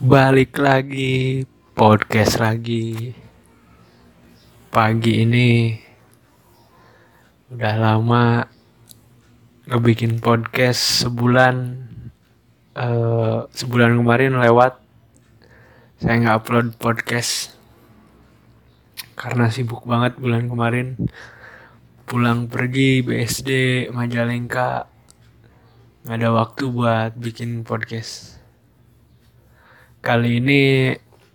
[0.00, 1.44] balik lagi
[1.76, 3.12] podcast lagi.
[4.72, 5.76] Pagi ini
[7.52, 8.40] udah lama
[9.68, 11.84] ngebikin podcast sebulan
[12.80, 14.80] eh, sebulan kemarin lewat
[16.00, 17.52] saya nggak upload podcast.
[19.20, 20.96] Karena sibuk banget bulan kemarin.
[22.08, 23.50] Pulang pergi BSD
[23.92, 24.88] Majalengka.
[26.08, 28.39] Nggak ada waktu buat bikin podcast
[30.00, 30.92] kali ini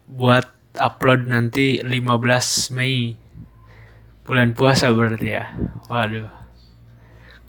[0.09, 3.13] buat upload nanti 15 Mei.
[4.25, 5.53] Bulan puasa berarti ya.
[5.85, 6.29] Waduh.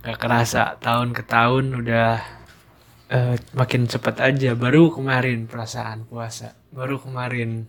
[0.05, 2.21] Gak kerasa tahun ke tahun udah
[3.09, 4.53] eh, makin cepat aja.
[4.53, 6.53] Baru kemarin perasaan puasa.
[6.69, 7.65] Baru kemarin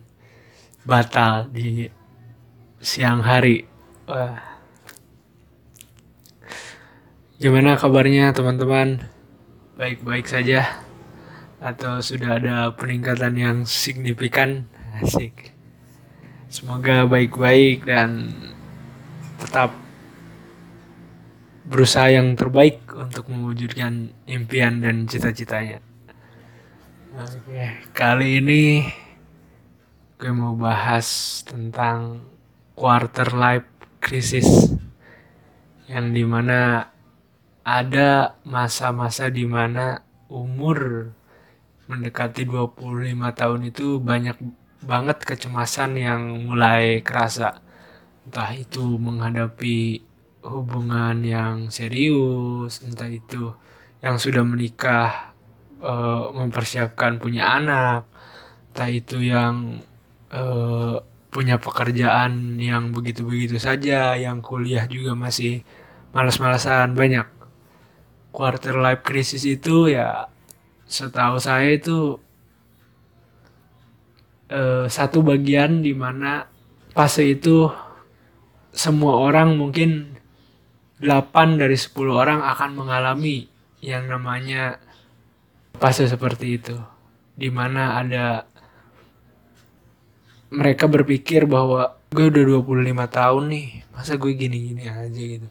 [0.84, 1.88] batal di
[2.84, 3.64] siang hari.
[4.04, 4.60] Wah.
[7.40, 9.08] Gimana kabarnya teman-teman?
[9.78, 10.87] Baik-baik saja
[11.58, 14.66] atau sudah ada peningkatan yang signifikan?
[14.98, 15.54] Asik.
[16.48, 18.32] Semoga baik-baik dan
[19.38, 19.74] tetap
[21.68, 25.84] berusaha yang terbaik untuk mewujudkan impian dan cita-citanya.
[27.18, 28.88] Oke kali ini
[30.16, 32.24] gue mau bahas tentang
[32.72, 33.68] quarter life
[34.00, 34.72] crisis
[35.90, 36.88] yang di mana
[37.66, 41.10] ada masa-masa di mana umur
[41.88, 44.36] mendekati 25 tahun itu banyak
[44.84, 47.58] banget kecemasan yang mulai kerasa.
[48.28, 50.04] Entah itu menghadapi
[50.44, 53.56] hubungan yang serius, entah itu
[54.04, 55.34] yang sudah menikah
[55.82, 58.04] eh, mempersiapkan punya anak,
[58.72, 59.80] entah itu yang
[60.30, 60.96] eh,
[61.32, 65.64] punya pekerjaan yang begitu-begitu saja, yang kuliah juga masih
[66.12, 67.26] malas-malasan banyak.
[68.32, 70.28] Quarter life crisis itu ya
[70.88, 72.16] setahu saya itu
[74.48, 76.48] eh, satu bagian di mana
[76.96, 77.68] fase itu
[78.72, 80.16] semua orang mungkin
[80.98, 83.46] 8 dari 10 orang akan mengalami
[83.78, 84.82] yang namanya
[85.78, 86.76] fase seperti itu.
[87.38, 88.50] Di mana ada
[90.50, 95.48] mereka berpikir bahwa gue udah 25 tahun nih masa gue gini-gini aja gitu.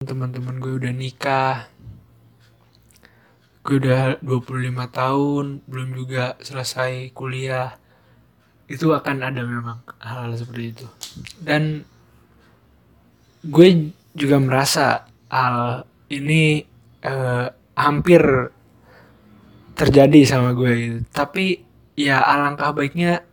[0.00, 1.68] Teman-teman gue udah nikah
[3.64, 7.80] gue udah 25 tahun belum juga selesai kuliah.
[8.68, 10.86] Itu akan ada memang hal-hal seperti itu.
[11.40, 11.80] Dan
[13.40, 16.60] gue juga merasa hal ini
[17.00, 18.20] eh, hampir
[19.72, 20.98] terjadi sama gue gitu.
[21.08, 21.64] Tapi
[21.96, 23.24] ya alangkah baiknya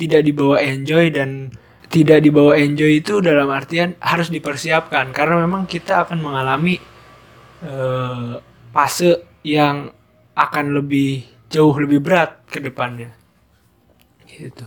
[0.00, 1.52] tidak dibawa enjoy dan
[1.92, 5.12] tidak dibawa enjoy itu dalam artian harus dipersiapkan.
[5.12, 6.80] Karena memang kita akan mengalami
[7.60, 8.32] eh,
[8.72, 9.92] fase yang
[10.34, 11.22] akan lebih
[11.52, 13.14] jauh lebih berat ke depannya.
[14.26, 14.66] Gitu.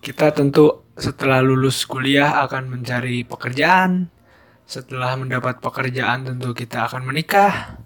[0.00, 4.08] Kita tentu setelah lulus kuliah akan mencari pekerjaan.
[4.64, 7.76] Setelah mendapat pekerjaan tentu kita akan menikah.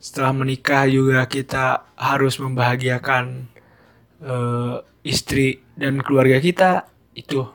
[0.00, 3.46] Setelah menikah juga kita harus membahagiakan
[4.26, 4.76] eh,
[5.06, 6.90] istri dan keluarga kita.
[7.14, 7.46] Itu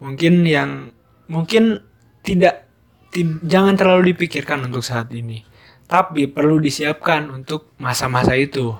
[0.00, 0.90] mungkin yang
[1.28, 1.82] mungkin
[2.24, 2.66] tidak
[3.12, 5.53] ti- jangan terlalu dipikirkan untuk saat ini
[5.84, 8.72] tapi perlu disiapkan untuk masa-masa itu.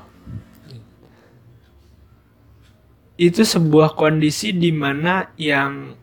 [3.15, 5.95] Itu sebuah kondisi di mana yang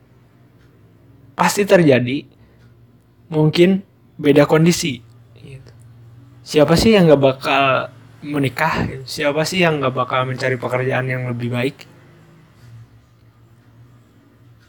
[1.35, 2.23] pasti terjadi,
[3.27, 3.83] mungkin
[4.15, 5.03] beda kondisi.
[6.41, 7.63] Siapa sih yang gak bakal
[8.21, 8.87] menikah?
[9.03, 11.77] Siapa sih yang gak bakal mencari pekerjaan yang lebih baik?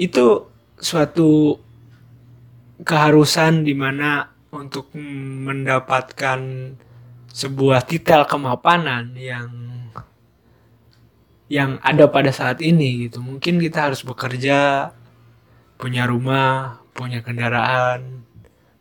[0.00, 0.50] Itu
[0.80, 1.60] suatu
[2.82, 6.40] keharusan di mana untuk mendapatkan
[7.32, 9.48] sebuah titel kemapanan yang
[11.48, 13.24] yang ada pada saat ini gitu.
[13.24, 14.92] Mungkin kita harus bekerja,
[15.80, 18.24] punya rumah, punya kendaraan,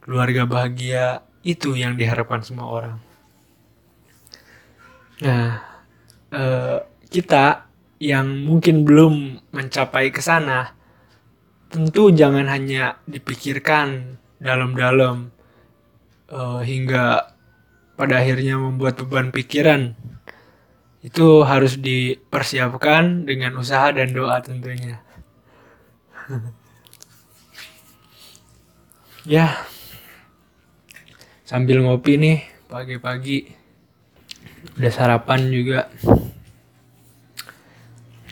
[0.03, 2.97] keluarga bahagia, itu yang diharapkan semua orang.
[5.23, 5.59] Nah,
[6.31, 6.79] eh,
[7.11, 7.67] kita
[7.99, 10.71] yang mungkin belum mencapai ke sana,
[11.71, 15.40] tentu jangan hanya dipikirkan dalam-dalam
[16.31, 17.35] eh, hingga
[17.99, 19.93] pada akhirnya membuat beban pikiran.
[21.05, 25.03] Itu harus dipersiapkan dengan usaha dan doa tentunya.
[29.21, 29.53] Ya
[31.45, 33.53] sambil ngopi nih pagi-pagi.
[34.81, 35.93] Udah sarapan juga.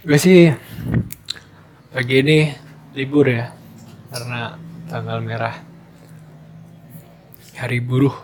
[0.01, 0.49] Gue sih
[1.93, 2.49] pagi ini
[2.97, 3.53] libur ya
[4.09, 4.57] karena
[4.89, 5.69] tanggal merah
[7.59, 8.15] hari buruh.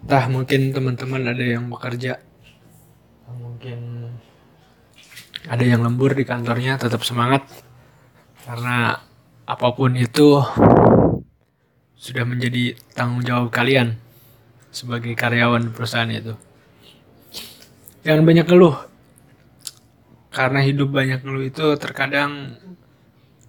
[0.00, 2.16] Entah mungkin teman-teman ada yang bekerja.
[3.28, 4.10] Mungkin
[5.44, 7.44] ada yang lembur di kantornya tetap semangat.
[8.48, 8.96] Karena
[9.44, 10.40] apa pun itu
[12.00, 14.00] sudah menjadi tanggung jawab kalian
[14.72, 16.32] sebagai karyawan perusahaan itu.
[18.08, 18.76] Jangan banyak keluh
[20.36, 22.60] karena hidup banyak ngeluh itu terkadang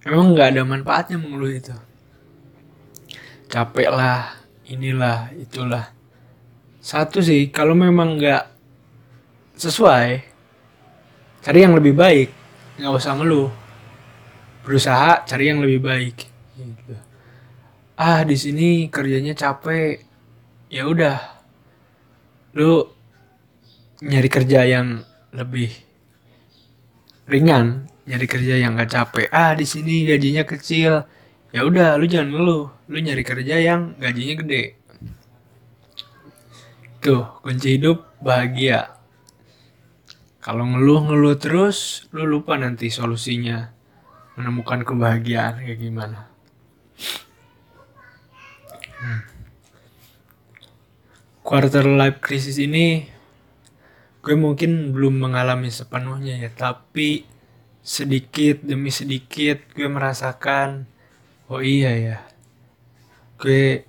[0.08, 1.76] memang nggak ada manfaatnya mengeluh itu
[3.48, 4.36] capek lah
[4.68, 5.88] inilah itulah.
[6.78, 8.44] Satu sih kalau memang nggak
[9.58, 10.08] sesuai
[11.42, 12.28] cari yang lebih baik
[12.78, 13.50] nggak usah ngeluh.
[14.62, 16.16] Berusaha cari yang lebih baik
[16.60, 16.94] gitu.
[17.96, 20.04] ah di sini kerjanya capek
[20.68, 21.18] ya udah.
[22.52, 22.84] Lu
[24.04, 25.02] nyari kerja yang
[25.32, 25.72] lebih
[27.26, 29.28] ringan nyari kerja yang gak capek.
[29.28, 31.04] Ah di sini gajinya kecil
[31.54, 32.66] ya udah lu jangan ngeluh.
[32.88, 34.64] Lu nyari kerja yang gajinya gede.
[36.98, 38.98] Tuh kunci hidup bahagia.
[40.40, 43.70] Kalau ngeluh-ngeluh terus lu lupa nanti solusinya.
[44.38, 46.30] Menemukan kebahagiaan kayak gimana.
[48.98, 49.22] Hmm.
[51.48, 53.08] quarter life crisis ini
[54.20, 56.50] gue mungkin belum mengalami sepenuhnya ya.
[56.52, 57.24] Tapi
[57.80, 60.84] sedikit demi sedikit gue merasakan
[61.48, 62.16] oh iya ya
[63.40, 63.88] gue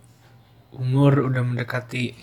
[0.77, 2.13] umur udah mendekati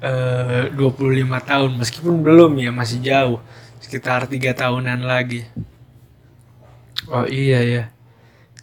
[0.00, 3.38] eh, uh, 25 tahun meskipun belum ya masih jauh.
[3.82, 5.44] Sekitar tiga tahunan lagi.
[7.10, 7.82] Oh iya ya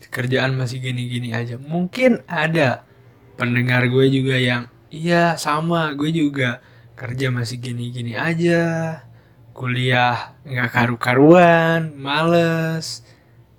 [0.10, 1.60] kerjaan masih gini-gini aja.
[1.60, 2.88] Mungkin ada
[3.36, 5.92] pendengar gue juga yang iya sama.
[5.94, 6.64] Gue juga
[6.96, 9.04] kerja masih gini-gini aja.
[9.52, 13.04] Kuliah nggak karu-karuan males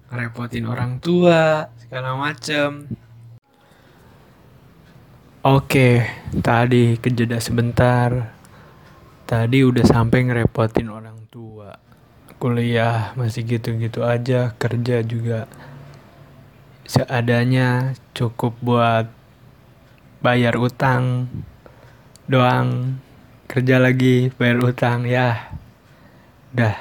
[0.09, 2.89] ngerepotin orang tua segala macem
[5.49, 6.03] Oke,
[6.43, 8.35] tadi kejeda sebentar.
[9.23, 11.79] Tadi udah sampai ngerepotin orang tua.
[12.43, 15.47] Kuliah masih gitu-gitu aja, kerja juga
[16.85, 19.07] seadanya cukup buat
[20.21, 21.33] bayar utang
[22.27, 22.99] doang.
[23.47, 25.55] Kerja lagi bayar utang ya.
[26.51, 26.77] Udah.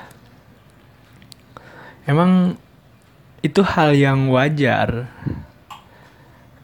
[2.09, 2.59] Emang
[3.45, 5.09] itu hal yang wajar.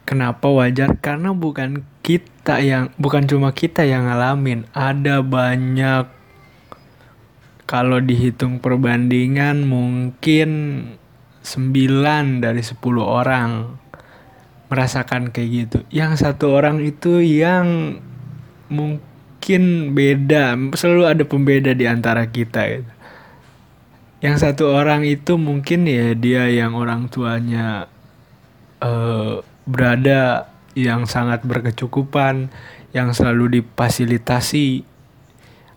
[0.04, 0.98] Kenapa wajar?
[1.00, 6.10] Karena bukan kita yang bukan cuma kita yang ngalamin, ada banyak
[7.64, 10.50] kalau dihitung perbandingan mungkin
[11.40, 13.80] 9 dari 10 orang
[14.68, 15.78] merasakan kayak gitu.
[15.88, 17.96] Yang satu orang itu yang
[18.68, 22.94] mungkin beda, selalu ada pembeda di antara kita gitu
[24.24, 27.92] yang satu orang itu mungkin ya dia yang orang tuanya
[28.80, 32.48] uh, berada yang sangat berkecukupan
[32.96, 34.80] yang selalu difasilitasi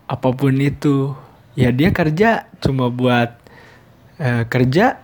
[0.08, 1.12] apa pun itu.
[1.60, 3.36] Ya dia kerja cuma buat
[4.16, 4.96] uh, kerja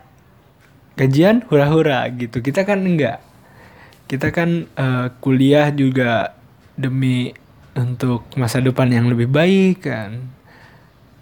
[0.96, 2.40] gajian hura-hura gitu.
[2.40, 3.20] Kita kan enggak.
[4.08, 6.32] Kita kan uh, kuliah juga
[6.80, 7.36] demi
[7.76, 10.33] untuk masa depan yang lebih baik kan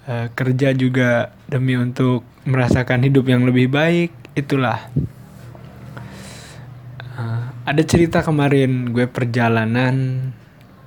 [0.08, 4.81] uh, kerja juga demi untuk merasakan hidup yang lebih baik itulah.
[7.12, 10.28] Uh, ada cerita kemarin gue perjalanan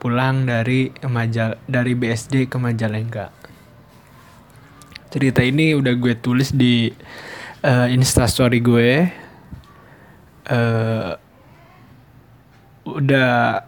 [0.01, 3.31] pulang dari Majal dari BSD ke Majalengka.
[5.09, 6.91] Cerita ini udah gue tulis di
[7.63, 8.91] uh, instastory gue.
[10.45, 11.17] Uh,
[12.85, 13.65] udah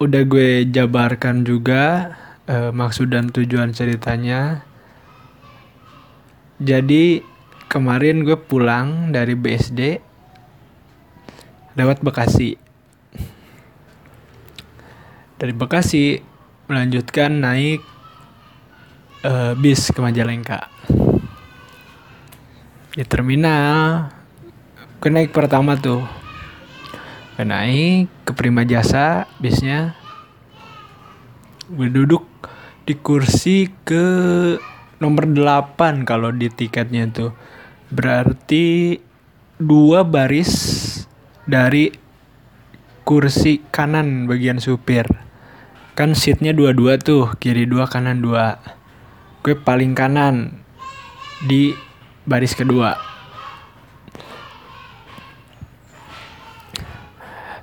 [0.00, 2.12] udah gue jabarkan juga
[2.50, 4.66] uh, maksud dan tujuan ceritanya.
[6.60, 7.22] Jadi
[7.70, 10.02] kemarin gue pulang dari BSD
[11.78, 12.58] lewat Bekasi.
[15.40, 16.20] Dari Bekasi
[16.68, 17.80] melanjutkan naik
[19.24, 20.68] uh, bis ke Majalengka.
[22.90, 24.10] Di terminal,
[25.00, 26.04] gue naik pertama tuh.
[27.38, 29.96] Gue naik ke Prima Jasa bisnya.
[31.72, 32.29] Gue duduk
[32.84, 34.06] di kursi ke
[35.00, 37.32] nomor 8 kalau di tiketnya tuh.
[37.90, 38.96] Berarti
[39.60, 40.52] dua baris
[41.44, 41.90] dari
[43.02, 45.08] kursi kanan bagian supir.
[45.98, 48.56] Kan seatnya dua-dua tuh, kiri dua kanan dua.
[49.42, 50.62] Gue paling kanan
[51.44, 51.74] di
[52.24, 52.94] baris kedua.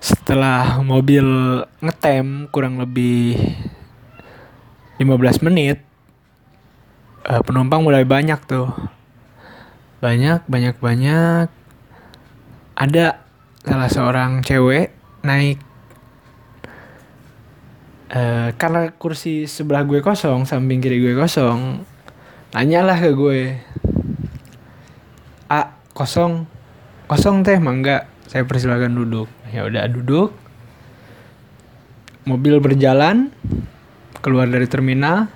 [0.04, 1.26] Setelah mobil
[1.82, 3.40] ngetem kurang lebih
[4.98, 5.82] 15 menit
[7.30, 8.70] uh, penumpang mulai banyak tuh.
[10.02, 11.48] Banyak banyak banyak.
[12.78, 13.22] Ada
[13.66, 14.94] salah seorang cewek
[15.26, 15.60] naik
[18.14, 21.84] uh, karena kursi sebelah gue kosong samping kiri gue kosong
[22.56, 23.40] nanyalah ke gue
[25.52, 25.62] a
[25.96, 26.48] kosong?
[27.08, 29.32] Kosong teh mangga saya persilakan duduk.
[29.56, 30.36] Ya udah duduk.
[32.28, 33.32] Mobil berjalan
[34.28, 35.32] keluar dari terminal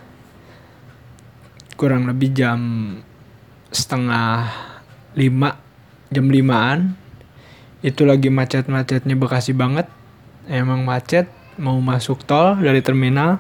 [1.80, 2.60] kurang lebih jam
[3.72, 4.52] setengah
[5.16, 5.56] lima
[6.12, 7.00] jam limaan.
[7.80, 9.88] Itu lagi macet-macetnya Bekasi banget.
[10.44, 13.40] Emang macet mau masuk tol dari terminal.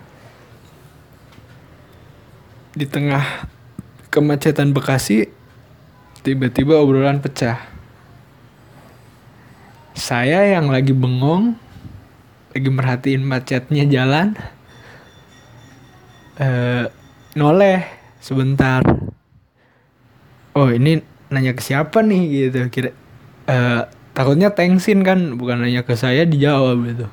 [2.72, 3.44] Di tengah
[4.08, 5.28] kemacetan Bekasi
[6.24, 7.60] tiba-tiba obrolan pecah.
[10.00, 11.60] Saya yang lagi bengong
[12.56, 14.40] lagi merhatiin macetnya jalan
[16.42, 16.90] eh
[17.38, 17.86] noleh
[18.18, 18.82] sebentar.
[20.58, 22.66] Oh ini nanya ke siapa nih gitu.
[22.74, 22.90] Kira
[23.46, 23.82] eh
[24.18, 27.08] takutnya tengsin kan bukan nanya ke saya dijawab gitu.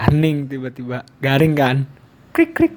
[0.00, 1.84] Aning tiba-tiba garing kan.
[2.32, 2.74] Krik krik.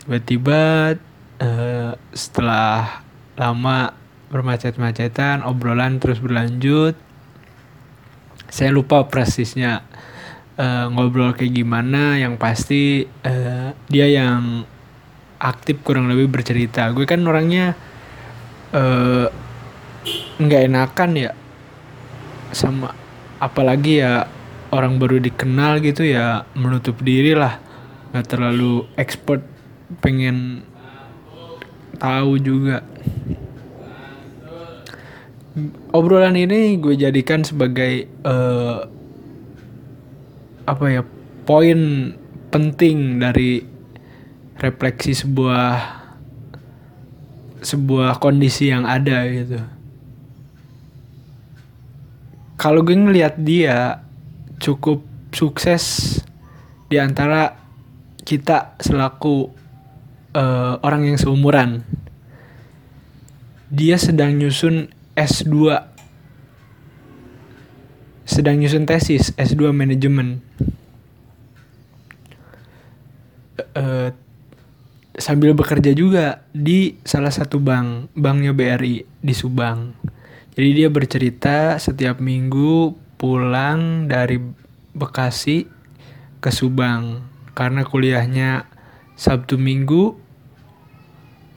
[0.00, 0.96] Tiba-tiba
[1.44, 3.04] uh, setelah
[3.36, 3.92] lama
[4.32, 6.96] bermacet-macetan obrolan terus berlanjut
[8.48, 9.84] saya lupa persisnya
[10.58, 14.66] uh, ngobrol kayak gimana yang pasti uh, dia yang
[15.38, 16.90] aktif kurang lebih bercerita.
[16.90, 17.78] Gue kan orangnya
[20.36, 21.32] nggak uh, enakan ya
[22.52, 22.92] sama
[23.40, 24.28] apalagi ya
[24.74, 27.62] orang baru dikenal gitu ya menutup diri lah.
[28.12, 29.46] Nggak terlalu expert
[30.02, 30.66] pengen
[31.96, 32.82] tahu juga.
[35.90, 38.97] Obrolan ini gue jadikan sebagai uh,
[40.68, 41.02] apa ya
[41.48, 42.12] poin
[42.52, 43.64] penting dari
[44.60, 45.96] refleksi sebuah
[47.64, 49.60] sebuah kondisi yang ada gitu.
[52.58, 54.02] Kalau gue ngeliat dia
[54.58, 56.18] cukup sukses
[56.90, 57.54] di antara
[58.26, 59.48] kita selaku
[60.34, 61.86] uh, orang yang seumuran.
[63.68, 65.54] Dia sedang nyusun S2
[68.28, 70.44] sedang nyusun tesis S2 manajemen
[73.72, 74.12] uh,
[75.16, 79.96] sambil bekerja juga di salah satu bank banknya BRI di Subang
[80.52, 84.36] jadi dia bercerita setiap minggu pulang dari
[84.92, 85.64] Bekasi
[86.44, 87.24] ke Subang
[87.56, 88.68] karena kuliahnya
[89.18, 90.18] Sabtu Minggu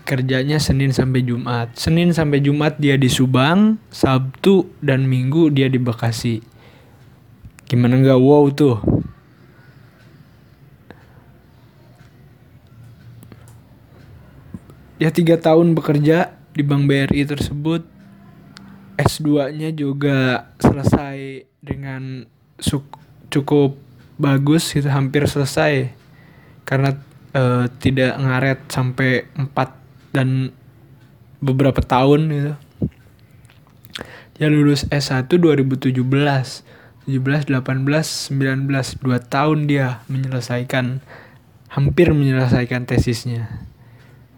[0.06, 1.74] kerjanya Senin sampai Jumat.
[1.78, 6.51] Senin sampai Jumat dia di Subang, Sabtu dan Minggu dia di Bekasi.
[7.70, 8.78] Gimana nggak wow tuh?
[15.02, 17.84] Ya tiga tahun bekerja di Bank BRI tersebut.
[19.02, 22.30] S2-nya juga selesai dengan
[23.32, 23.78] cukup
[24.22, 25.90] bagus itu hampir selesai
[26.62, 26.94] karena
[27.34, 30.54] uh, tidak ngaret sampai 4 dan
[31.42, 32.54] beberapa tahun gitu
[34.38, 35.94] dia lulus S1 2017
[37.12, 37.84] 17 18
[38.32, 41.04] 19 2 tahun dia menyelesaikan
[41.68, 43.68] hampir menyelesaikan tesisnya.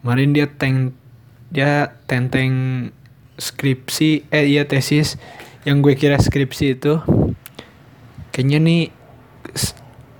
[0.02, 0.90] Kemarin dia teng
[1.54, 2.90] dia tenteng
[3.38, 5.14] skripsi eh iya tesis
[5.62, 6.98] yang gue kira skripsi itu.
[8.34, 8.82] Kayaknya nih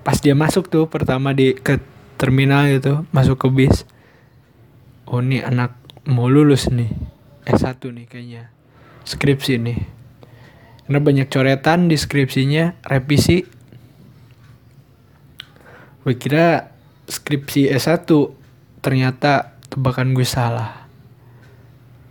[0.07, 1.83] pas dia masuk tuh pertama di ke
[2.15, 3.83] terminal gitu masuk ke bis.
[5.11, 5.75] Oh ini anak
[6.07, 6.93] mau lulus nih
[7.45, 8.43] S1 nih kayaknya
[9.05, 9.79] skripsi nih
[10.85, 13.41] karena banyak coretan di skripsinya revisi.
[16.05, 16.69] Gue kira
[17.09, 18.05] skripsi S1
[18.85, 20.85] ternyata tebakan gue salah.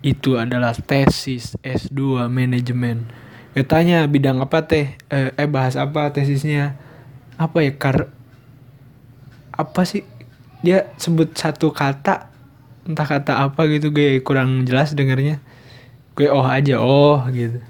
[0.02, 3.06] Itu adalah tesis S2 manajemen.
[3.54, 4.98] Gue tanya bidang apa teh?
[5.14, 6.74] Eh, eh bahas apa tesisnya?
[7.38, 8.10] Apa ya kar?
[9.54, 10.02] Apa sih?
[10.66, 12.34] Dia sebut satu kata
[12.84, 15.38] entah kata apa gitu gue kurang jelas dengernya.
[16.18, 17.62] Gue oh aja oh gitu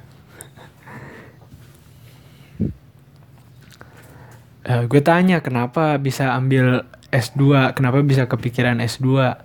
[4.68, 9.38] uh, gue tanya kenapa bisa ambil S2 kenapa bisa kepikiran S2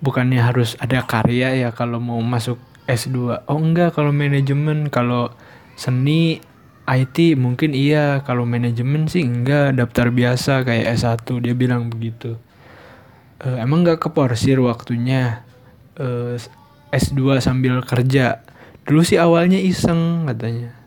[0.00, 4.90] bukannya harus ada karya ya kalau mau masuk S2 oh enggak kalau manajemen.
[4.90, 5.30] Kalau
[5.78, 6.42] seni
[6.90, 8.24] IT mungkin iya.
[8.26, 9.78] Kalau manajemen sih enggak.
[9.78, 12.34] Daftar biasa kayak S1 dia bilang begitu.
[13.40, 15.40] Uh, emang gak keporsir waktunya
[15.96, 18.44] uh, eh, S2 sambil kerja?
[18.84, 20.79] Dulu sih awalnya iseng katanya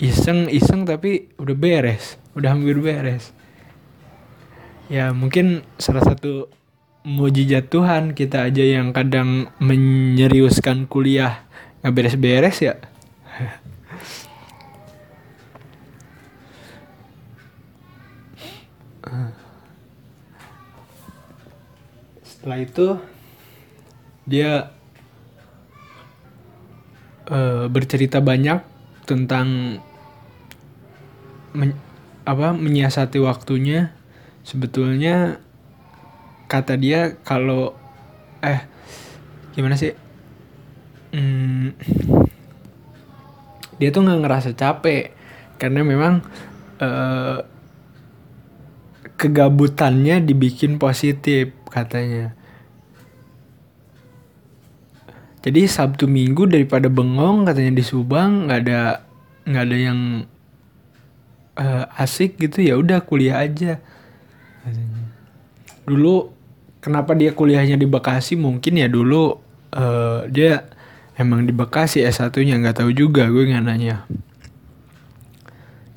[0.00, 3.36] iseng iseng tapi udah beres udah hampir beres.
[4.90, 6.50] Ya mungkin salah satu
[7.06, 11.46] mujizat Tuhan kita aja yang kadang menyeriuskan kuliah
[11.80, 12.74] nggak beres-beres ya.
[22.24, 22.86] Setelah itu
[24.24, 24.72] dia
[27.28, 28.64] uh, bercerita banyak
[29.04, 29.80] tentang
[31.56, 31.74] men,
[32.24, 33.90] apa menyiasati waktunya
[34.44, 35.40] sebetulnya
[36.50, 37.74] kata dia kalau
[38.42, 38.66] eh
[39.54, 39.94] gimana sih?
[41.10, 41.74] Hmm,
[43.82, 45.10] dia tuh nggak ngerasa capek
[45.58, 46.22] karena memang
[46.78, 47.42] uh,
[49.20, 52.32] kegabutannya dibikin positif katanya.
[55.40, 58.80] Jadi Sabtu Minggu daripada bengong katanya di Subang nggak ada
[59.48, 60.00] nggak ada yang
[61.60, 63.78] uh, asik gitu ya udah kuliah aja.
[65.84, 66.32] Dulu
[66.80, 68.40] kenapa dia kuliahnya di Bekasi?
[68.40, 69.36] Mungkin ya dulu
[69.76, 70.64] uh, dia
[71.20, 74.08] emang di Bekasi S satunya nggak tahu juga gue nggak nanya.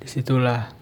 [0.03, 0.75] Di situlah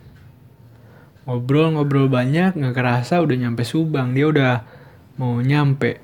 [1.30, 4.66] ngobrol-ngobrol banyak nggak kerasa udah nyampe Subang dia udah
[5.22, 6.02] mau nyampe.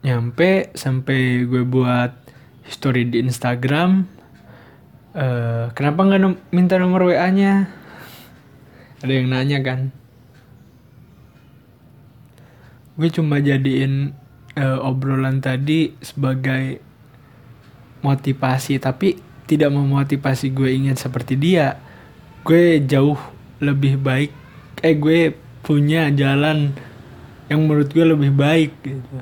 [0.00, 2.12] Nyampe sampai gue buat
[2.64, 4.19] story di Instagram
[5.14, 7.70] uh, kenapa nggak nom minta nomor WA nya?
[9.00, 9.94] Ada yang nanya kan.
[13.00, 14.12] Gue cuma jadiin
[14.60, 16.84] uh, obrolan tadi sebagai
[18.04, 19.16] motivasi tapi
[19.48, 21.80] tidak memotivasi gue ingin seperti dia.
[22.44, 23.18] Gue jauh
[23.60, 24.32] lebih baik
[24.80, 26.72] eh gue punya jalan
[27.52, 29.18] yang menurut gue lebih baik gitu.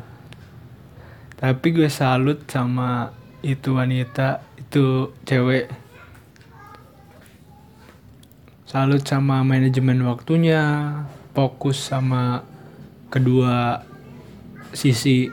[1.39, 5.71] Tapi gue salut sama itu wanita itu cewek.
[8.69, 10.93] Salut sama manajemen waktunya
[11.33, 12.45] fokus sama
[13.09, 13.81] kedua
[14.77, 15.31] sisi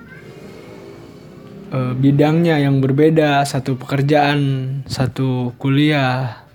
[1.68, 4.40] e, bidangnya yang berbeda satu pekerjaan
[4.88, 6.46] satu kuliah.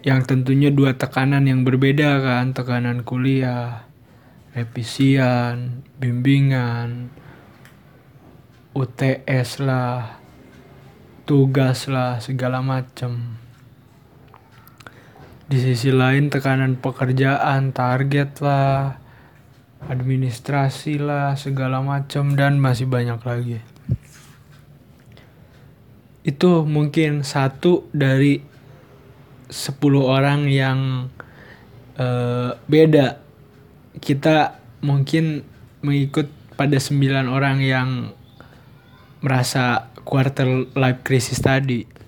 [0.00, 3.84] Yang tentunya dua tekanan yang berbeda kan tekanan kuliah
[4.56, 7.12] revisian bimbingan
[8.70, 10.20] UTS lah
[11.26, 13.38] tugas lah segala macem.
[15.50, 18.94] Di sisi lain tekanan pekerjaan target lah
[19.90, 23.58] administrasi lah segala macem dan masih banyak lagi.
[26.22, 28.38] Itu mungkin satu dari
[29.50, 31.10] 10 orang yang
[31.98, 33.18] uh, beda.
[33.98, 34.54] Kita
[34.86, 35.42] mungkin
[35.82, 37.88] mengikut pada 9 orang yang
[39.20, 42.00] merasa quarter life crisis tadi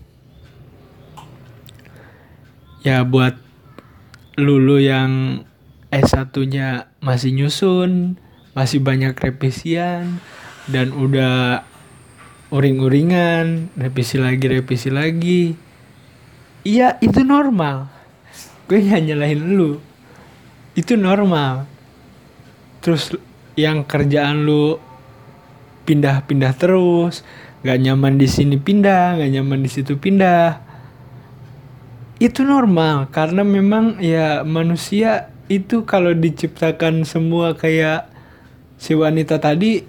[2.82, 3.38] ya buat
[4.34, 5.44] lulu yang
[5.92, 8.16] S1-nya masih nyusun,
[8.56, 10.18] masih banyak revisian
[10.66, 11.62] dan udah
[12.50, 15.54] uring-uringan, revisi lagi, revisi lagi.
[16.64, 17.92] Iya, itu normal.
[18.66, 19.78] Gue gak nyalahin lu.
[20.72, 21.68] Itu normal.
[22.80, 23.12] Terus
[23.54, 24.80] yang kerjaan lu
[25.84, 27.26] pindah-pindah terus,
[27.62, 30.62] nggak nyaman di sini pindah, nggak nyaman di situ pindah.
[32.22, 38.06] Itu normal karena memang ya manusia itu kalau diciptakan semua kayak
[38.78, 39.82] si wanita tadi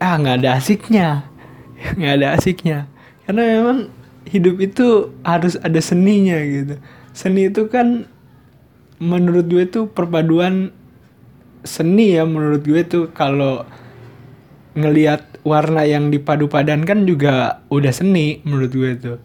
[0.00, 1.08] ah nggak ada asiknya.
[1.96, 2.78] Nggak ada asiknya.
[3.24, 3.78] Karena memang
[4.28, 6.76] hidup itu harus ada seninya gitu.
[7.16, 8.04] Seni itu kan
[9.00, 10.76] menurut gue tuh perpaduan
[11.64, 13.04] seni ya menurut gue tuh.
[13.16, 13.64] Kalau
[14.74, 19.18] ngelihat warna yang dipadu padankan juga udah seni menurut gue tuh.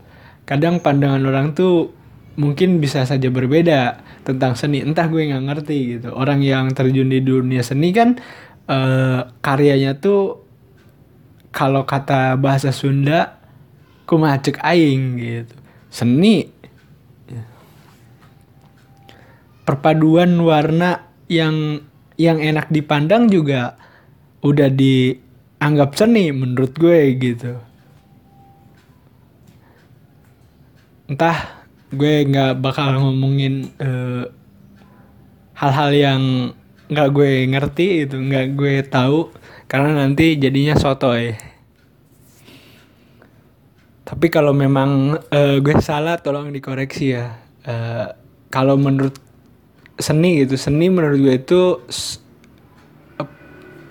[0.46, 1.94] Kadang pandangan orang tuh
[2.36, 4.82] mungkin bisa saja berbeda tentang seni.
[4.82, 6.10] Entah gue nggak ngerti gitu.
[6.14, 8.18] Orang yang terjun di dunia seni kan
[8.70, 10.42] uh, karyanya tuh
[11.54, 13.40] kalau kata bahasa Sunda
[14.10, 15.56] kumacek aing gitu.
[15.90, 16.52] Seni.
[19.66, 21.82] Perpaduan warna yang
[22.22, 23.74] yang enak dipandang juga
[24.46, 25.25] udah di
[25.66, 27.58] anggap seni menurut gue gitu.
[31.10, 34.30] Entah gue nggak bakal ngomongin eh,
[35.58, 36.22] hal-hal yang
[36.86, 39.34] nggak gue ngerti itu nggak gue tahu
[39.66, 41.34] karena nanti jadinya sotoy.
[44.06, 47.42] Tapi kalau memang uh, gue salah tolong dikoreksi ya.
[47.66, 48.14] Uh,
[48.54, 49.18] kalau menurut
[49.98, 51.62] seni gitu seni menurut gue itu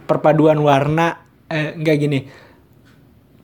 [0.06, 1.23] perpaduan warna
[1.54, 2.20] eh enggak gini.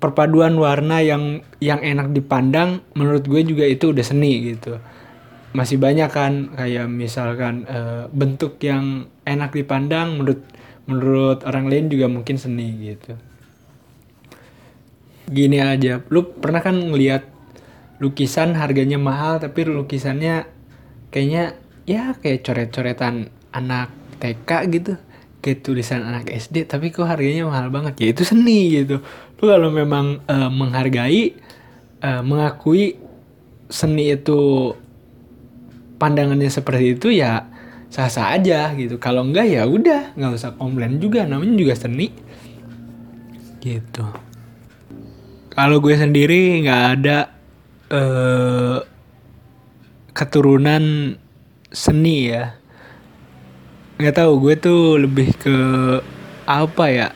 [0.03, 4.83] Perpaduan warna yang yang enak dipandang menurut gue juga itu udah seni gitu.
[5.55, 10.42] Masih banyak kan kayak misalkan uh, bentuk yang enak dipandang menurut
[10.88, 13.14] menurut orang lain juga mungkin seni gitu.
[15.31, 17.29] Gini aja lu pernah kan ngeliat
[18.01, 20.49] lukisan harganya mahal tapi lukisannya
[21.12, 24.92] kayaknya ya kayak coret-coretan anak TK gitu
[25.40, 27.96] kayak tulisan anak SD tapi kok harganya mahal banget?
[27.96, 29.00] Ya itu seni gitu.
[29.40, 31.35] Lu kalau memang uh, menghargai
[32.05, 33.00] uh, mengakui
[33.72, 34.72] seni itu
[35.96, 37.48] pandangannya seperti itu ya
[37.88, 39.00] sah-sah aja gitu.
[39.00, 41.24] Kalau enggak ya udah nggak usah komplain juga.
[41.24, 42.12] Namanya juga seni.
[43.61, 44.05] Gitu.
[45.50, 47.18] Kalau gue sendiri nggak ada
[47.90, 48.79] uh,
[50.14, 51.16] keturunan
[51.70, 52.60] seni ya
[54.01, 55.57] nggak tahu gue tuh lebih ke
[56.49, 57.09] apa ya?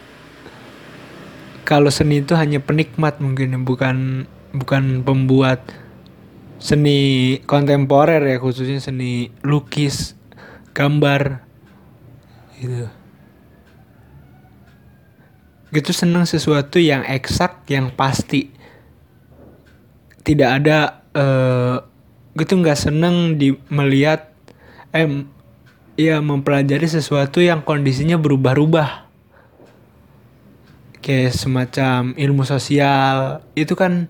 [1.64, 5.64] Kalau seni itu hanya penikmat mungkin bukan bukan pembuat
[6.60, 10.12] seni kontemporer ya khususnya seni lukis
[10.76, 11.40] gambar
[12.60, 12.92] gitu.
[15.72, 18.52] Gitu seneng sesuatu yang eksak yang pasti.
[20.20, 21.80] Tidak ada uh,
[22.36, 24.28] gitu nggak seneng di melihat
[24.92, 25.08] eh
[25.94, 29.06] ya mempelajari sesuatu yang kondisinya berubah-ubah.
[31.04, 34.08] Kayak semacam ilmu sosial itu kan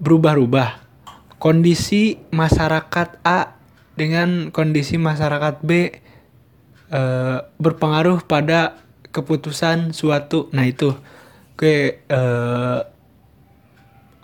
[0.00, 0.80] berubah-ubah.
[1.42, 3.58] Kondisi masyarakat A
[3.98, 5.70] dengan kondisi masyarakat B
[6.88, 7.00] e,
[7.58, 8.78] berpengaruh pada
[9.10, 10.48] keputusan suatu.
[10.54, 10.94] Nah itu.
[11.54, 12.20] Ke e,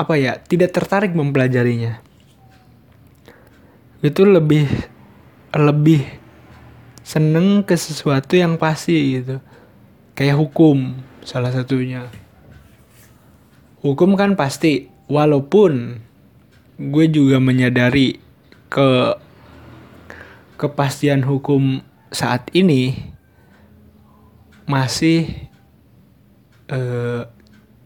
[0.01, 2.01] apa ya tidak tertarik mempelajarinya.
[4.01, 4.65] Itu lebih
[5.53, 6.20] lebih
[7.03, 9.41] seneng ke sesuatu yang pasti gitu.
[10.15, 12.09] Kayak hukum salah satunya.
[13.81, 16.05] Hukum kan pasti walaupun
[16.81, 18.21] gue juga menyadari
[18.69, 19.17] ke
[20.61, 21.81] kepastian hukum
[22.13, 23.13] saat ini
[24.69, 25.49] masih
[26.71, 27.27] uh,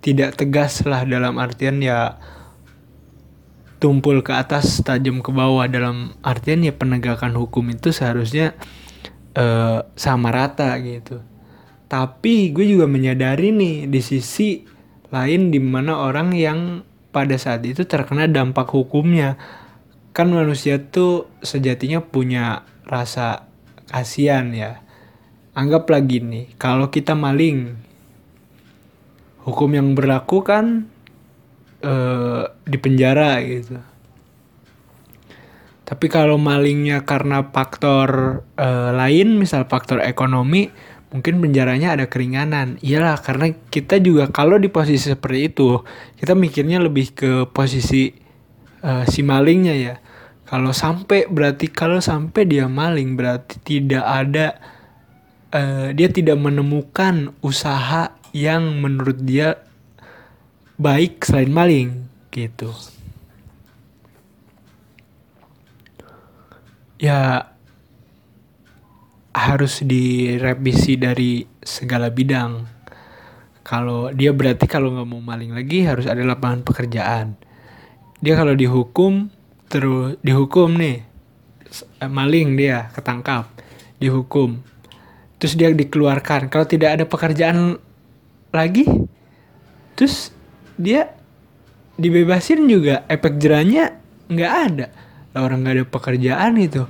[0.05, 2.20] tidak tegas lah dalam artian ya
[3.81, 5.64] tumpul ke atas tajam ke bawah.
[5.64, 8.53] Dalam artian ya penegakan hukum itu seharusnya
[9.38, 11.20] uh, sama rata gitu.
[11.87, 14.64] Tapi gue juga menyadari nih di sisi
[15.14, 16.83] lain di mana orang yang
[17.14, 19.38] pada saat itu terkena dampak hukumnya.
[20.14, 23.47] Kan manusia tuh sejatinya punya rasa
[23.90, 24.83] kasihan ya.
[25.55, 27.79] Anggap lagi nih, kalau kita maling,
[29.47, 30.90] hukum yang berlaku kan
[31.87, 33.93] uh, di penjara gitu
[35.94, 40.74] tapi kalau malingnya karena faktor uh, lain, misal faktor ekonomi,
[41.14, 42.83] mungkin penjaranya ada keringanan.
[42.83, 45.87] Iyalah, karena kita juga kalau di posisi seperti itu,
[46.18, 48.11] kita mikirnya lebih ke posisi
[48.83, 49.94] uh, si malingnya ya.
[50.50, 54.59] Kalau sampai berarti kalau sampai dia maling berarti tidak ada
[55.54, 59.62] uh, dia tidak menemukan usaha yang menurut dia
[60.74, 62.74] baik selain maling gitu.
[67.04, 67.52] Ya
[69.36, 72.64] harus direvisi dari segala bidang.
[73.60, 77.36] Kalau dia berarti kalau nggak mau maling lagi harus ada lapangan pekerjaan.
[78.24, 79.28] Dia kalau dihukum
[79.68, 81.02] terus dihukum nih
[81.98, 83.50] eh, maling dia ketangkap
[83.98, 84.60] dihukum
[85.40, 87.80] terus dia dikeluarkan kalau tidak ada pekerjaan
[88.54, 88.86] lagi
[89.98, 90.30] terus
[90.78, 91.10] dia
[91.98, 93.98] dibebasin juga efek jerahnya
[94.30, 94.86] nggak ada
[95.42, 96.87] orang nggak ada pekerjaan itu.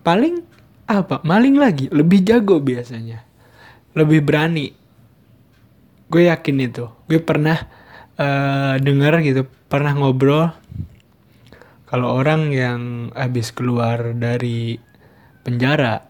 [0.00, 0.40] Paling
[0.88, 1.20] apa?
[1.20, 1.86] Maling lagi.
[1.92, 3.20] Lebih jago biasanya.
[3.92, 4.72] Lebih berani.
[6.08, 6.88] Gue yakin itu.
[7.06, 7.60] Gue pernah
[8.16, 9.44] uh, dengar gitu.
[9.68, 10.48] Pernah ngobrol.
[11.90, 14.78] Kalau orang yang habis keluar dari
[15.42, 16.06] penjara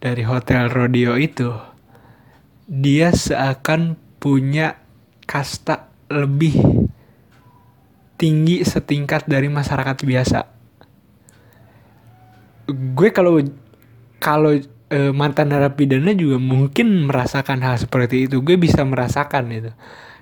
[0.00, 1.50] dari hotel rodeo itu
[2.70, 4.78] dia seakan punya
[5.26, 6.86] kasta lebih
[8.20, 10.38] tinggi setingkat dari masyarakat biasa.
[12.68, 13.40] Gue kalau
[14.20, 14.52] kalau
[14.92, 18.44] e, mantan narapidana juga mungkin merasakan hal seperti itu.
[18.44, 19.72] Gue bisa merasakan itu.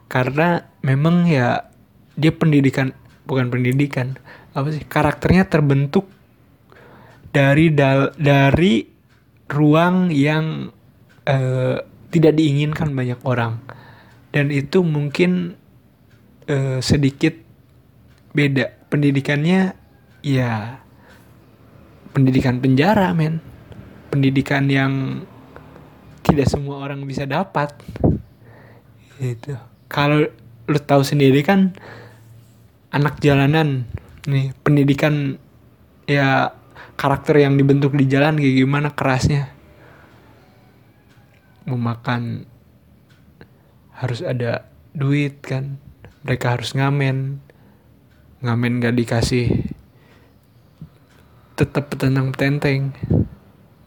[0.06, 1.66] Karena memang ya
[2.14, 2.94] dia pendidikan
[3.26, 4.16] bukan pendidikan
[4.56, 6.08] apa sih karakternya terbentuk
[7.30, 8.88] dari dal dari
[9.50, 10.72] ruang yang
[11.28, 11.37] e,
[12.08, 13.61] tidak diinginkan banyak orang
[14.32, 15.54] dan itu mungkin
[16.48, 17.47] e, sedikit
[18.38, 18.70] beda.
[18.87, 19.74] Pendidikannya
[20.22, 20.79] ya
[22.14, 23.42] pendidikan penjara men.
[24.14, 25.27] Pendidikan yang
[26.22, 27.74] tidak semua orang bisa dapat.
[29.18, 29.59] Itu
[29.90, 30.31] kalau
[30.70, 31.74] lu tahu sendiri kan
[32.94, 33.88] anak jalanan
[34.29, 35.40] nih pendidikan
[36.07, 36.53] ya
[36.94, 39.51] karakter yang dibentuk di jalan kayak gimana kerasnya?
[41.66, 42.46] Memakan
[43.98, 45.83] harus ada duit kan.
[46.22, 47.47] Mereka harus ngamen
[48.38, 49.66] ngamen gak dikasih
[51.59, 52.94] tetap tenang tenteng.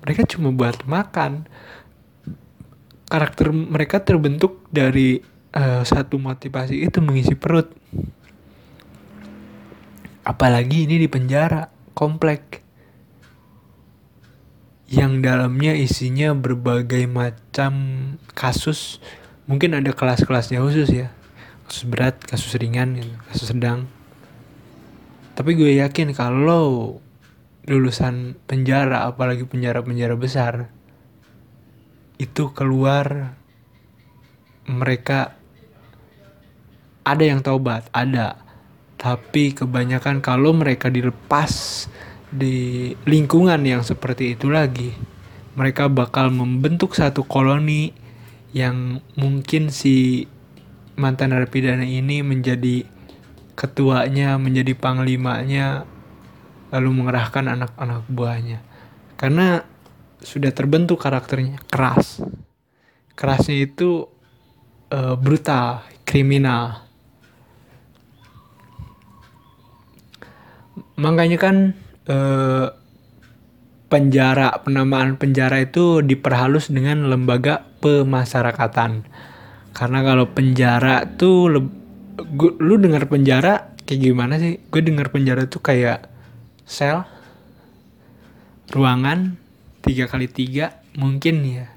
[0.03, 1.47] Mereka cuma buat makan.
[3.07, 5.23] Karakter mereka terbentuk dari
[5.55, 7.71] uh, satu motivasi itu mengisi perut.
[10.27, 12.59] Apalagi ini di penjara komplek.
[14.91, 17.73] Yang dalamnya isinya berbagai macam
[18.35, 18.99] kasus.
[19.47, 21.15] Mungkin ada kelas-kelasnya khusus ya.
[21.71, 22.99] Kasus berat kasus ringan
[23.31, 23.87] kasus sedang
[25.41, 27.01] tapi gue yakin kalau
[27.65, 30.69] lulusan penjara apalagi penjara-penjara besar
[32.21, 33.33] itu keluar
[34.69, 35.33] mereka
[37.01, 38.37] ada yang taubat ada.
[39.01, 41.85] Tapi kebanyakan kalau mereka dilepas
[42.29, 44.93] di lingkungan yang seperti itu lagi,
[45.57, 47.97] mereka bakal membentuk satu koloni
[48.53, 50.29] yang mungkin si
[50.93, 52.85] mantan narapidana ini menjadi
[53.61, 55.85] ketuanya, menjadi panglimanya,
[56.73, 58.65] lalu mengerahkan anak-anak buahnya.
[59.21, 59.61] Karena
[60.17, 62.25] sudah terbentuk karakternya keras.
[63.13, 64.09] Kerasnya itu
[64.89, 66.89] uh, brutal, kriminal.
[70.97, 71.73] Makanya kan
[72.05, 72.67] eh,
[73.89, 79.03] penjara penamaan penjara itu diperhalus dengan lembaga pemasyarakatan
[79.73, 81.49] karena kalau penjara tuh
[82.25, 84.61] gua, lu dengar penjara kayak gimana sih?
[84.69, 86.09] Gue dengar penjara tuh kayak
[86.63, 87.03] sel
[88.71, 89.35] ruangan
[89.83, 91.67] tiga kali tiga mungkin ya.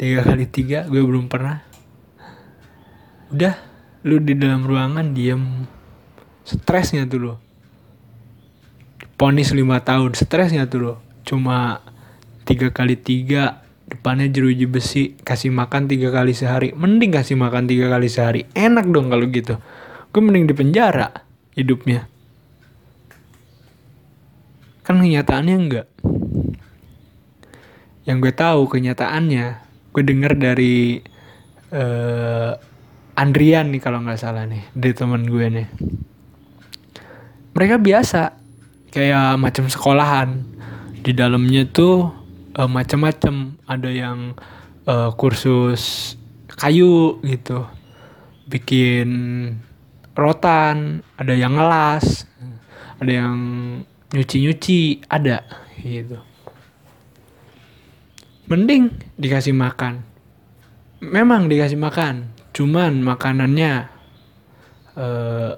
[0.00, 1.62] Tiga kali tiga gue belum pernah.
[3.30, 3.54] Udah
[4.08, 5.68] lu di dalam ruangan diem.
[6.44, 7.34] Stresnya tuh lo
[9.20, 11.84] ponis lima tahun stresnya tuh loh cuma
[12.48, 16.70] tiga kali tiga depannya jeruji besi kasih makan tiga kali sehari.
[16.70, 18.46] Mending kasih makan tiga kali sehari.
[18.54, 19.58] Enak dong kalau gitu.
[20.14, 21.10] Gue mending di penjara
[21.58, 22.06] hidupnya.
[24.86, 25.86] Kan kenyataannya enggak.
[28.06, 29.46] Yang gue tahu kenyataannya
[29.90, 31.02] gue denger dari
[31.74, 32.54] uh,
[33.18, 35.68] Andrian nih kalau nggak salah nih dari teman gue nih.
[37.58, 38.38] Mereka biasa
[38.94, 40.46] kayak macam sekolahan.
[41.00, 42.19] Di dalamnya tuh
[42.60, 44.36] uh, macam-macam ada yang
[44.84, 46.14] uh, kursus
[46.52, 47.64] kayu gitu.
[48.50, 49.08] Bikin
[50.12, 52.28] rotan ada yang ngelas
[53.00, 53.36] ada yang
[54.12, 55.40] nyuci-nyuci ada
[55.80, 56.20] gitu.
[58.50, 60.04] Mending dikasih makan.
[61.00, 63.88] Memang dikasih makan cuman makanannya
[64.98, 65.54] uh,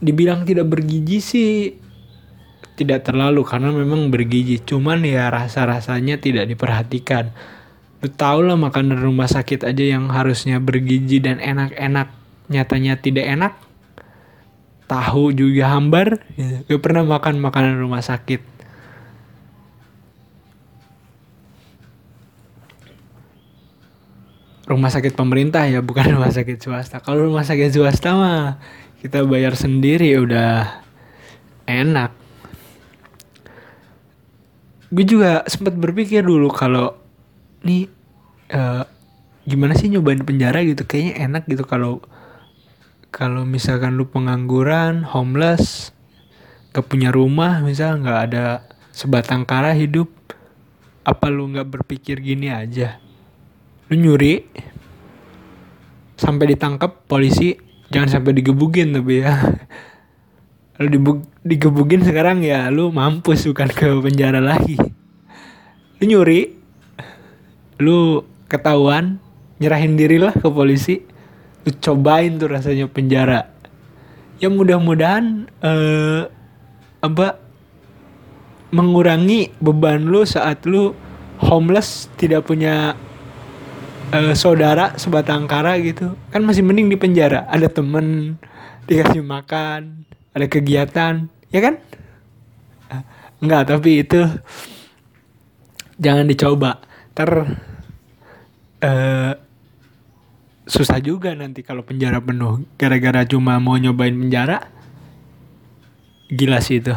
[0.00, 1.52] dibilang tidak bergizi sih
[2.80, 4.56] tidak terlalu karena memang bergizi.
[4.64, 7.28] Cuman ya rasa rasanya tidak diperhatikan.
[8.00, 12.08] Lu tau lah makanan rumah sakit aja yang harusnya bergizi dan enak-enak
[12.48, 13.52] nyatanya tidak enak?
[14.88, 16.24] Tahu juga hambar
[16.66, 18.40] gue pernah makan makanan rumah sakit.
[24.64, 27.04] Rumah sakit pemerintah ya bukan rumah sakit swasta.
[27.04, 28.56] Kalau rumah sakit swasta mah
[29.04, 30.80] kita bayar sendiri udah
[31.68, 32.19] enak
[34.90, 36.98] gue juga sempat berpikir dulu kalau
[37.62, 37.86] nih
[38.50, 38.82] uh,
[39.46, 40.82] gimana sih nyobain penjara gitu?
[40.82, 42.02] Kayaknya enak gitu kalau
[43.10, 45.90] kalau misalkan lu pengangguran homeless
[46.70, 48.62] gak punya rumah misal nggak ada
[48.94, 50.06] sebatang kara hidup
[51.02, 52.98] apa lu nggak berpikir gini aja?
[53.90, 54.46] Lu nyuri
[56.18, 57.56] sampai ditangkap polisi
[57.90, 59.34] jangan sampai digebukin tapi ya
[60.80, 64.80] lu digebukin sekarang ya lu mampus bukan ke penjara lagi.
[66.00, 66.56] Lu nyuri
[67.80, 69.20] lu ketahuan
[69.60, 71.04] nyerahin diri lah ke polisi.
[71.68, 73.52] Lu cobain tuh rasanya penjara.
[74.40, 76.24] Ya mudah-mudahan eh,
[77.04, 77.36] apa
[78.72, 80.96] mengurangi beban lu saat lu
[81.44, 82.94] homeless tidak punya
[84.12, 86.14] uh, saudara sebatang kara gitu.
[86.30, 87.44] Kan masih mending di penjara.
[87.50, 88.38] Ada temen
[88.86, 91.74] dikasih makan ada kegiatan ya kan?
[93.40, 94.20] Enggak tapi itu
[95.96, 96.78] jangan dicoba.
[97.16, 97.30] Ter
[98.84, 99.32] uh,
[100.68, 102.62] susah juga nanti kalau penjara penuh.
[102.78, 104.70] Gara-gara cuma mau nyobain penjara
[106.30, 106.94] gila sih itu.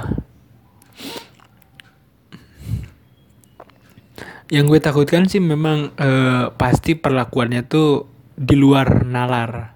[4.54, 8.06] Yang gue takutkan sih memang uh, pasti perlakuannya tuh
[8.38, 9.74] di luar nalar.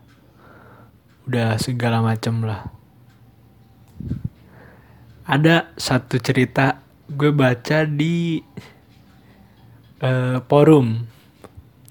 [1.25, 2.76] Udah segala macem lah
[5.27, 6.79] ada satu cerita
[7.11, 8.39] gue baca di
[9.99, 11.03] uh, forum.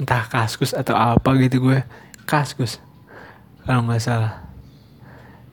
[0.01, 1.85] Entah kaskus atau apa gitu gue.
[2.25, 2.81] Kaskus
[3.68, 4.49] kalau nggak salah.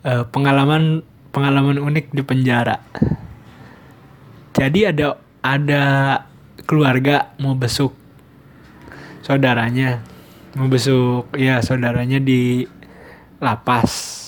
[0.03, 1.03] Uh, pengalaman
[1.35, 2.79] pengalaman unik di penjara.
[4.55, 5.83] Jadi ada ada
[6.63, 7.91] keluarga mau besuk
[9.27, 9.99] saudaranya.
[10.55, 12.63] Mau besuk ya saudaranya di
[13.43, 14.22] lapas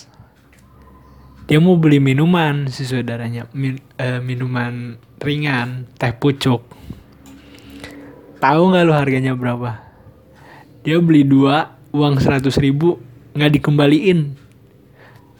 [1.45, 3.45] dia mau beli minuman si saudaranya.
[3.53, 6.65] Min, eh, minuman ringan teh pucuk.
[8.41, 9.81] Tahu nggak lu harganya berapa?
[10.85, 12.97] Dia beli dua uang seratus ribu
[13.37, 14.37] nggak dikembaliin.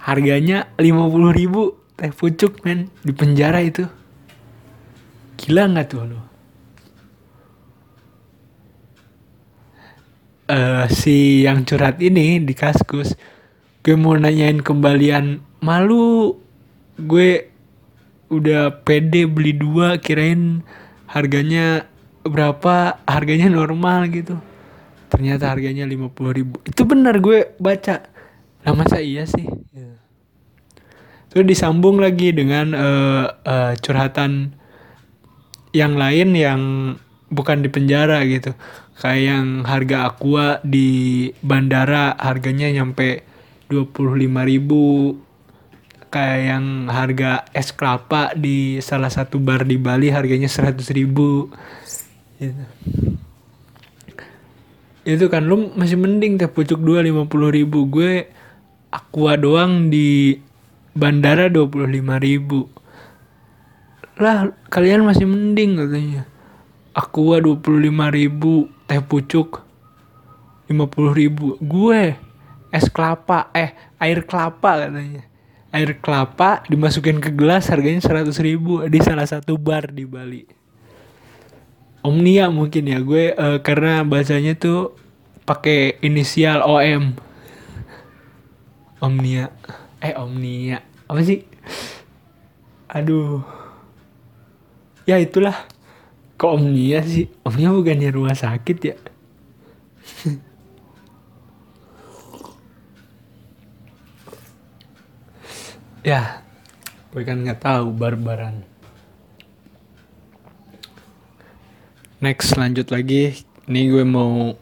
[0.05, 2.93] Harganya lima puluh ribu teh pucuk men.
[3.01, 3.85] Di penjara itu.
[5.35, 6.35] Gila nggak tuh lo
[10.49, 13.17] uh, si yang curhat ini di kaskus
[13.85, 16.38] gue mau nanyain kembalian malu.
[17.01, 17.49] Gue
[18.30, 20.62] udah pede beli dua kirain
[21.10, 21.89] harganya
[22.21, 24.38] berapa harganya normal gitu.
[25.10, 26.62] Ternyata harganya lima puluh ribu.
[26.65, 28.06] Itu benar gue baca.
[28.65, 29.45] Lah masa iya sih?
[29.73, 29.97] Ya.
[31.30, 34.56] terus disambung lagi dengan uh, uh, curhatan
[35.75, 36.62] yang lain yang
[37.28, 38.56] bukan di penjara gitu.
[38.95, 43.28] Kayak yang harga aqua di bandara harganya nyampe
[43.67, 44.15] 25
[44.47, 45.19] ribu
[46.15, 51.51] kayak yang harga es kelapa di salah satu bar di Bali harganya seratus ribu.
[52.39, 52.63] Gitu.
[55.06, 57.84] itu kan lu masih mending teh pucuk dua lima puluh ribu.
[57.86, 58.32] Gue
[58.89, 60.39] aqua doang di
[60.95, 62.71] bandara dua puluh lima ribu.
[64.15, 66.23] Lah kalian masih mending katanya.
[66.95, 69.62] Aqua dua puluh lima ribu teh pucuk
[70.71, 71.60] lima puluh ribu.
[71.60, 72.15] Gue
[72.71, 75.34] es kelapa eh air kelapa katanya
[75.75, 80.47] air kelapa dimasukin ke gelas harganya seratus ribu di salah satu bar di Bali.
[82.05, 84.95] Omnia mungkin ya gue uh, karena bahasanya tuh
[85.43, 87.17] pakai inisial OM.
[89.03, 89.51] Omnia.
[89.99, 90.81] Eh Omnia.
[91.11, 91.45] Apa sih?
[92.89, 93.43] Aduh.
[95.05, 95.67] Ya itulah.
[96.39, 97.29] Kok Omnia sih?
[97.45, 98.95] Omnia bukannya rumah sakit ya?
[106.05, 106.45] Ya.
[107.09, 108.75] Gue kan nggak tahu barbaran
[112.25, 113.45] next lanjut lagi.
[113.69, 114.57] Ini gue mau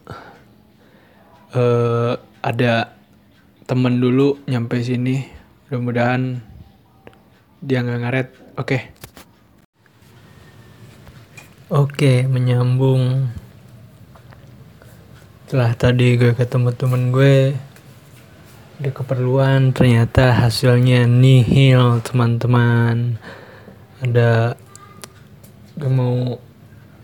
[1.55, 2.91] uh, ada
[3.63, 5.23] temen dulu nyampe sini.
[5.71, 6.43] Mudah-mudahan
[7.63, 8.29] dia nggak ngaret.
[8.59, 8.67] Oke.
[8.67, 8.81] Okay.
[11.71, 13.31] oke okay, menyambung.
[15.47, 17.53] Setelah tadi gue ketemu temen gue
[18.83, 23.15] ada keperluan ternyata hasilnya nihil teman-teman.
[24.03, 24.59] Ada
[25.79, 26.35] gue mau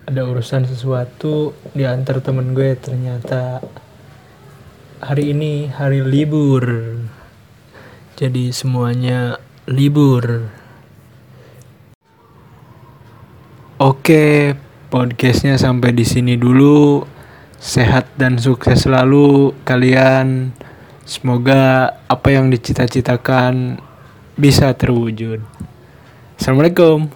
[0.04, 3.64] ada urusan sesuatu di antar temen gue ternyata
[5.00, 6.68] hari ini hari libur.
[8.20, 10.52] Jadi semuanya libur.
[13.80, 14.52] Oke
[14.92, 17.08] podcastnya sampai di sini dulu.
[17.56, 20.52] Sehat dan sukses selalu kalian
[21.10, 23.82] Semoga apa yang dicita-citakan
[24.38, 25.42] bisa terwujud.
[26.38, 27.10] Assalamualaikum.